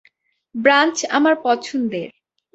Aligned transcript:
Branch 0.55 0.97
আমার 1.09 1.35
পছন্দের। 1.43 2.09